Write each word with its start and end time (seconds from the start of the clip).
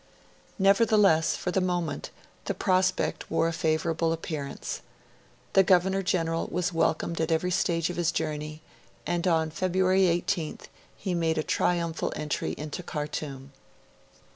Nevertheless, 0.57 1.35
for 1.35 1.51
the 1.51 1.61
moment, 1.61 2.09
the 2.45 2.55
prospect 2.55 3.29
wore 3.29 3.47
a 3.47 3.53
favourable 3.53 4.11
appearance. 4.11 4.81
The 5.53 5.61
Governor 5.61 6.01
General 6.01 6.47
was 6.47 6.73
welcomed 6.73 7.21
at 7.21 7.31
every 7.31 7.51
stage 7.51 7.91
of 7.91 7.97
his 7.97 8.11
journey, 8.11 8.63
and 9.05 9.27
on 9.27 9.51
February 9.51 10.05
18th 10.05 10.69
he 10.97 11.13
made 11.13 11.37
a 11.37 11.43
triumphal 11.43 12.11
entry 12.15 12.55
into 12.57 12.81
Khartoum. 12.81 13.51